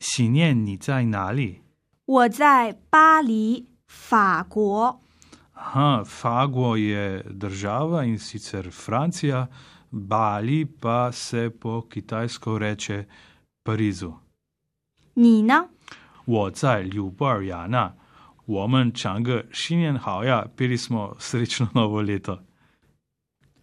[0.00, 1.60] 新年你在哪里？
[2.06, 5.02] 我在巴黎，法国。
[5.54, 9.48] Aha, Fago je država in sicer Francija,
[9.90, 13.04] Bali pa se po kitajsko reče
[13.62, 14.14] Parizu.
[15.12, 15.68] 你呢？
[16.24, 17.94] 我在纽布尔雅纳，
[18.46, 22.40] 我们唱个新年好呀，peli smo srečno novo leto.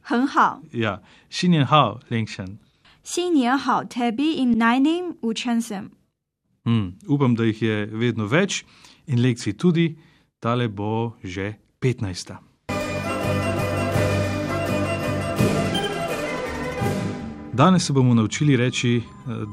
[0.01, 0.61] 很好。
[0.71, 1.01] Ja,
[1.31, 2.59] 新年好，凌晨。
[3.01, 5.89] 新年好，tebi in najnim učencem。
[6.67, 8.65] Mm, upam, da jih je vedno več
[9.07, 9.95] in lekcij tudi,
[10.39, 12.35] tale bo že 15.
[17.53, 19.03] Danes se bomo naučili reči eh,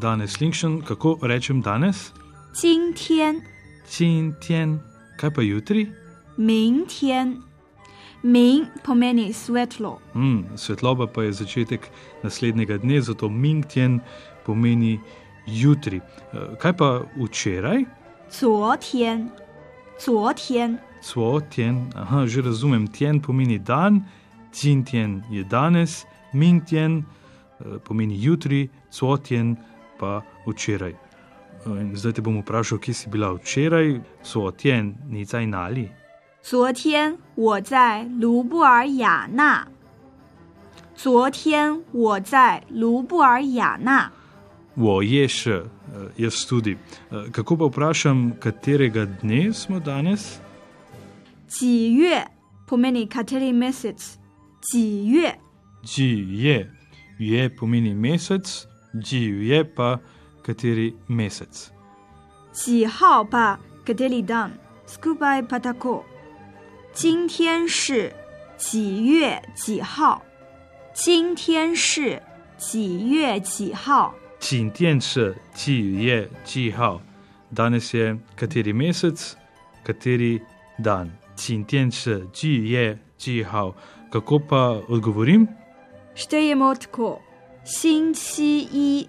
[0.01, 2.13] danes Linkshen, kako rečem danes?
[2.55, 3.41] Cintien.
[3.87, 4.81] Cintien.
[5.17, 5.87] Kaj pa jutri?
[6.37, 7.39] Mingtien.
[8.23, 10.01] Ming pomeni svetlo.
[10.15, 11.91] Mm, svetloba pa je začetek
[12.23, 14.01] naslednjega dne, zato Mingtien
[14.47, 16.02] pomeni svetlo jutri.
[16.34, 17.86] Eh, Kaj pa včeraj?
[18.30, 19.30] 昨天，
[19.98, 24.04] 昨天， Cvo tien, aha, že razumem, tien pomeni dan,
[24.52, 27.06] cin tien je danes, ming tien
[27.60, 29.56] eh, pomeni jutri, cvo tien
[29.98, 30.92] pa včeraj.
[30.92, 35.90] Eh, In zdaj te bom vprašal, kje si bila včeraj, cvo tien, ni zdaj nali.
[36.42, 39.68] 昨天我在卢布尔雅纳。
[40.96, 44.12] 昨天我在卢布尔雅纳。
[44.76, 46.78] Wo je še, eh, jaz tudi.
[47.12, 50.40] Eh, Kako pa vprašam, katerega dne smo danes?
[51.48, 52.28] 几月
[52.68, 54.18] pomeni kateri mesec？
[54.62, 55.36] 几月？
[55.84, 56.70] Ji je,
[57.20, 60.00] je pomeni mesec, ji je pa
[60.44, 61.72] kateri mesec.
[62.54, 63.60] 几号吧？
[63.86, 66.04] kateri dan？skupaj pa tako。
[66.94, 68.14] 今天是
[68.58, 70.22] 几月几号？
[70.94, 72.22] 今天是
[72.58, 74.14] 几月几号？
[74.44, 77.02] Čin tien še, ji je, ji hao.
[77.52, 79.36] Danes je kateri mesec,
[79.84, 80.40] kateri
[80.78, 81.12] dan.
[81.36, 83.76] Čin tien še, ji je, ji hao.
[84.12, 85.48] Kako pa odgovorim?
[86.16, 87.20] Štejemo tako:
[87.64, 89.08] 星期一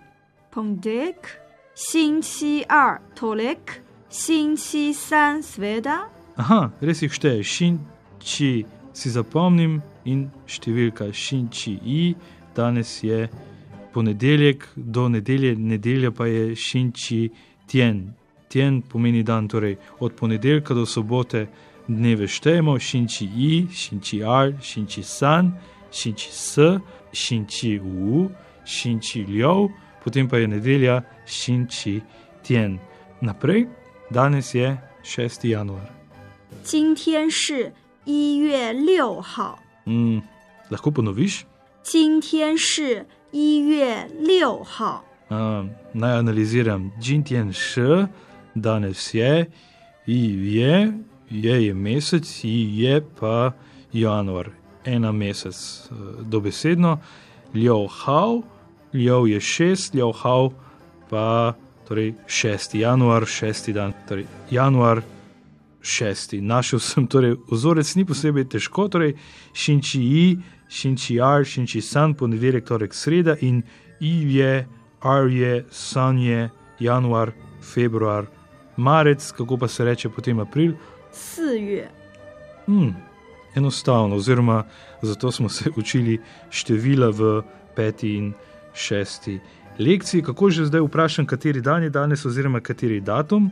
[0.51, 1.41] ponedeljek，
[1.75, 7.43] 星期二 torek，星期三 sveda， Aha, res jih šteje.
[7.45, 7.79] Šin,
[8.19, 12.15] či si zapomnim in številka šin, či i.
[12.57, 13.29] Danes je
[13.95, 17.31] ponedeljek, do nedelje, nedelja pa je šin, či
[17.67, 18.13] tien.
[18.49, 21.47] Tien pomeni dan, torej od ponedeljka do sobote
[21.89, 25.53] dneve štejemo, šin, či i, šin, či ar, šin, či san,
[25.93, 26.59] šin, či s,
[27.13, 28.29] šin, či u,
[28.65, 29.69] šin, či ljov,
[30.05, 32.01] potem pa je nedelja, šin, či
[32.47, 32.79] tien.
[33.21, 33.67] Naprej,
[34.11, 35.49] danes je 6.
[35.49, 35.87] januar.
[36.63, 37.73] 今天是
[38.05, 40.21] 一月六号， Mm,
[40.71, 41.47] lahko ponoviš?
[41.85, 45.05] 今天是一月六号。
[45.31, 46.91] Uh, naj analiziram.
[47.01, 48.07] Džintjen š,
[48.55, 49.51] danes je,
[50.07, 50.93] i je,
[51.31, 53.53] je je mesec, i je pa
[53.93, 54.51] januar,
[54.85, 55.89] ena mesec.
[55.91, 56.99] Uh, dobesedno,
[57.55, 58.43] ljov hao,
[58.93, 60.53] ljov je šest, ljov hao
[61.11, 61.55] pa
[61.89, 65.03] torej šesti januar, šesti dan, torej januar.
[65.83, 66.41] Šesti.
[66.41, 69.15] Našel sem, torej, vzorec ni posebej težko, torej
[69.57, 70.01] šinči
[70.65, 73.63] i, šinči ar, šinči san, ponedeljek, torek, sreda in
[74.01, 74.67] i je,
[75.01, 77.33] ar je, san je, januar,
[77.75, 78.27] februar,
[78.77, 80.73] marec, kako pa se reče potem april.
[81.13, 81.89] 四月，
[82.67, 82.95] Hmm,
[83.55, 84.65] enostavno, oziroma
[85.03, 86.21] zato smo se učili
[86.51, 87.43] števila v
[87.77, 88.33] peti in
[88.75, 89.41] šesti
[89.79, 90.23] lekciji.
[90.23, 93.51] Kako že zdaj vprašam, kateri dan je danes, oziroma kateri datum?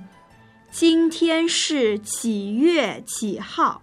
[0.71, 3.83] 今天是几月几号？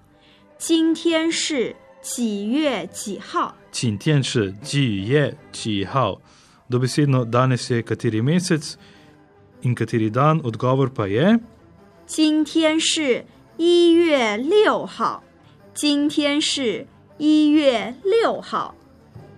[0.58, 3.56] 今天是 几月几号？
[3.72, 6.22] Cin tien še, ji je, ji hao.
[6.70, 8.78] Dobesedno danes je kateri mesec
[9.64, 11.40] in kateri dan, odgovor pa je.
[12.06, 13.26] 今天是
[13.58, 15.24] 一月六号。
[15.74, 18.74] 今天是一月六号。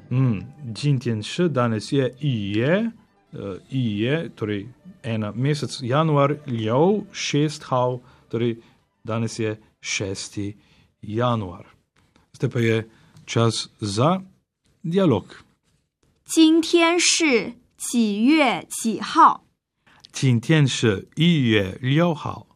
[0.10, 2.92] Mm, Jin tien še, danes je i je,
[3.34, 4.68] uh, i je, torej
[5.04, 8.60] ena mesec, januar, ljov, šest hao, torej
[9.04, 10.54] danes je 6.
[11.02, 11.66] januar.
[12.33, 12.89] Zdaj pa je
[13.27, 14.23] čas za
[14.85, 15.25] dialog.
[16.25, 19.45] 今天是几月几号？
[20.11, 22.47] 今天是一月六号，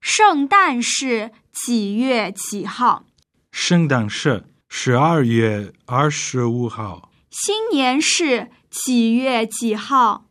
[0.00, 3.04] 圣诞是几月几号？
[3.52, 10.24] 圣诞是十二月二十五号，新年是几月几号？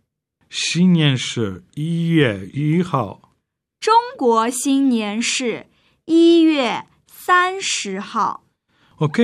[0.50, 3.36] 新年是一月一号。
[3.80, 5.68] 中国新年是
[6.06, 6.88] 一月
[7.21, 8.43] 三十号。
[8.99, 9.19] Ok,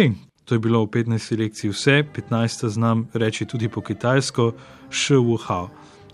[0.44, 1.38] to je bilo v 15.
[1.38, 2.68] lekciji vse, 15.
[2.68, 4.52] znam reči tudi po kitajsko,
[4.90, 5.70] še v hao.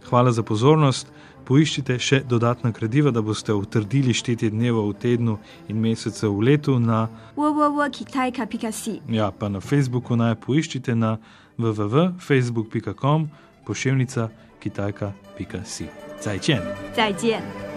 [0.08, 1.10] Hvala za pozornost,
[1.48, 5.38] poiščite še dodatna gradiva, da boste utrdili štetje dneva v tednu
[5.68, 9.00] in mesece v letu na, www.kitajka.si.
[9.08, 11.16] ja, pa na Facebooku naj poiščite na
[11.58, 13.30] www.facebook.com
[13.66, 14.28] pošiljnica
[14.60, 15.88] kitajka.si.
[16.20, 16.62] Zajčen!
[16.94, 17.71] 再见。